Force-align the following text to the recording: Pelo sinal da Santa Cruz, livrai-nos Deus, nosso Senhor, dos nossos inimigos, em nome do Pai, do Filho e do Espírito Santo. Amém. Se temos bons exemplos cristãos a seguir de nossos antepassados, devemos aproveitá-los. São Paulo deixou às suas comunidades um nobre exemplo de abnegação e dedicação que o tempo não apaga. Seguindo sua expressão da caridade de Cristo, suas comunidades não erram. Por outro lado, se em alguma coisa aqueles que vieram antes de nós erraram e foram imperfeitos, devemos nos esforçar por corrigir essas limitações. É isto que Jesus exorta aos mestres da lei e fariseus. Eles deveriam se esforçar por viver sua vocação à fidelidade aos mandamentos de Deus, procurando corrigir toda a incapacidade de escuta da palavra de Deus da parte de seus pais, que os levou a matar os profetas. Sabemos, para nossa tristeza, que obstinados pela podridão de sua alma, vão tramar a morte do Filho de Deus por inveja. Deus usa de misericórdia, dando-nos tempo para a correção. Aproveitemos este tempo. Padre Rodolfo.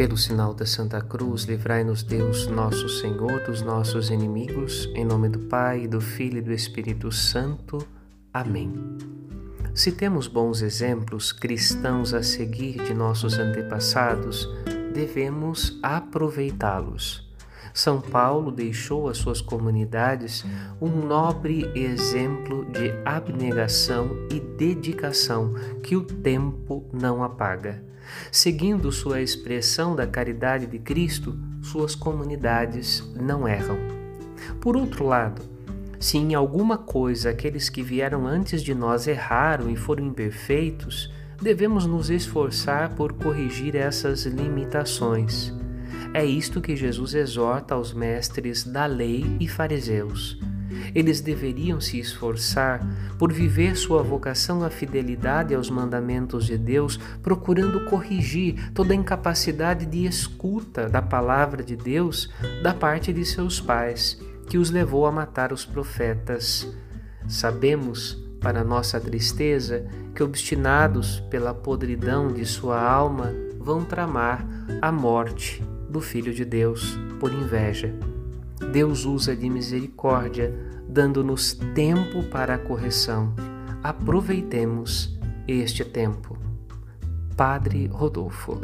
Pelo 0.00 0.16
sinal 0.16 0.54
da 0.54 0.64
Santa 0.64 1.02
Cruz, 1.02 1.44
livrai-nos 1.44 2.02
Deus, 2.02 2.46
nosso 2.46 2.88
Senhor, 2.88 3.42
dos 3.42 3.60
nossos 3.60 4.08
inimigos, 4.08 4.90
em 4.94 5.04
nome 5.04 5.28
do 5.28 5.40
Pai, 5.40 5.86
do 5.86 6.00
Filho 6.00 6.38
e 6.38 6.40
do 6.40 6.54
Espírito 6.54 7.12
Santo. 7.12 7.86
Amém. 8.32 8.72
Se 9.74 9.92
temos 9.92 10.26
bons 10.26 10.62
exemplos 10.62 11.32
cristãos 11.32 12.14
a 12.14 12.22
seguir 12.22 12.82
de 12.82 12.94
nossos 12.94 13.38
antepassados, 13.38 14.48
devemos 14.94 15.78
aproveitá-los. 15.82 17.29
São 17.72 18.00
Paulo 18.00 18.50
deixou 18.50 19.08
às 19.08 19.18
suas 19.18 19.40
comunidades 19.40 20.44
um 20.80 20.88
nobre 20.88 21.70
exemplo 21.74 22.64
de 22.66 22.92
abnegação 23.04 24.10
e 24.30 24.40
dedicação 24.40 25.54
que 25.82 25.96
o 25.96 26.02
tempo 26.02 26.84
não 26.92 27.22
apaga. 27.22 27.82
Seguindo 28.30 28.90
sua 28.90 29.20
expressão 29.20 29.94
da 29.94 30.06
caridade 30.06 30.66
de 30.66 30.78
Cristo, 30.78 31.38
suas 31.62 31.94
comunidades 31.94 33.04
não 33.14 33.46
erram. 33.46 33.78
Por 34.60 34.76
outro 34.76 35.06
lado, 35.06 35.42
se 35.98 36.16
em 36.16 36.34
alguma 36.34 36.78
coisa 36.78 37.30
aqueles 37.30 37.68
que 37.68 37.82
vieram 37.82 38.26
antes 38.26 38.62
de 38.62 38.74
nós 38.74 39.06
erraram 39.06 39.70
e 39.70 39.76
foram 39.76 40.06
imperfeitos, 40.06 41.12
devemos 41.40 41.86
nos 41.86 42.10
esforçar 42.10 42.94
por 42.94 43.12
corrigir 43.12 43.76
essas 43.76 44.24
limitações. 44.24 45.54
É 46.12 46.24
isto 46.24 46.60
que 46.60 46.74
Jesus 46.74 47.14
exorta 47.14 47.74
aos 47.74 47.92
mestres 47.92 48.64
da 48.64 48.86
lei 48.86 49.36
e 49.38 49.48
fariseus. 49.48 50.38
Eles 50.94 51.20
deveriam 51.20 51.80
se 51.80 51.98
esforçar 51.98 52.80
por 53.18 53.32
viver 53.32 53.76
sua 53.76 54.02
vocação 54.02 54.64
à 54.64 54.70
fidelidade 54.70 55.54
aos 55.54 55.70
mandamentos 55.70 56.46
de 56.46 56.56
Deus, 56.56 56.98
procurando 57.22 57.84
corrigir 57.84 58.72
toda 58.72 58.92
a 58.92 58.96
incapacidade 58.96 59.86
de 59.86 60.06
escuta 60.06 60.88
da 60.88 61.02
palavra 61.02 61.62
de 61.62 61.76
Deus 61.76 62.30
da 62.62 62.72
parte 62.72 63.12
de 63.12 63.24
seus 63.24 63.60
pais, 63.60 64.20
que 64.48 64.58
os 64.58 64.70
levou 64.70 65.06
a 65.06 65.12
matar 65.12 65.52
os 65.52 65.64
profetas. 65.64 66.66
Sabemos, 67.28 68.18
para 68.40 68.64
nossa 68.64 68.98
tristeza, 68.98 69.86
que 70.14 70.22
obstinados 70.22 71.20
pela 71.30 71.54
podridão 71.54 72.32
de 72.32 72.44
sua 72.44 72.80
alma, 72.80 73.32
vão 73.58 73.84
tramar 73.84 74.44
a 74.80 74.90
morte 74.90 75.62
do 75.90 76.00
Filho 76.00 76.32
de 76.32 76.44
Deus 76.44 76.98
por 77.18 77.32
inveja. 77.32 77.92
Deus 78.72 79.04
usa 79.04 79.34
de 79.34 79.50
misericórdia, 79.50 80.54
dando-nos 80.88 81.54
tempo 81.74 82.22
para 82.24 82.54
a 82.54 82.58
correção. 82.58 83.34
Aproveitemos 83.82 85.18
este 85.48 85.84
tempo. 85.84 86.38
Padre 87.36 87.86
Rodolfo. 87.86 88.60